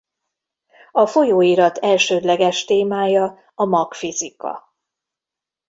A 0.91 1.07
folyóirat 1.07 1.77
elsődleges 1.77 2.65
témája 2.65 3.39
a 3.55 3.65
magfizika. 3.65 4.75